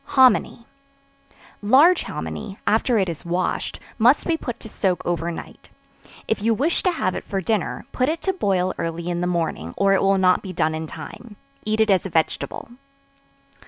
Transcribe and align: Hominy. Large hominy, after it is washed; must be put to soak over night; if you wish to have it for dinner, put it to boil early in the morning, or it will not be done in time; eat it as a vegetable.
Hominy. 0.17 0.65
Large 1.61 2.01
hominy, 2.05 2.57
after 2.65 2.97
it 2.97 3.07
is 3.07 3.23
washed; 3.23 3.79
must 3.99 4.25
be 4.25 4.35
put 4.35 4.59
to 4.61 4.67
soak 4.67 5.05
over 5.05 5.29
night; 5.29 5.69
if 6.27 6.41
you 6.41 6.55
wish 6.55 6.81
to 6.81 6.89
have 6.91 7.13
it 7.13 7.23
for 7.23 7.39
dinner, 7.39 7.85
put 7.91 8.09
it 8.09 8.19
to 8.23 8.33
boil 8.33 8.73
early 8.79 9.09
in 9.09 9.21
the 9.21 9.27
morning, 9.27 9.75
or 9.77 9.93
it 9.93 10.01
will 10.01 10.17
not 10.17 10.41
be 10.41 10.53
done 10.53 10.73
in 10.73 10.87
time; 10.87 11.35
eat 11.65 11.79
it 11.79 11.91
as 11.91 12.03
a 12.07 12.09
vegetable. 12.09 12.69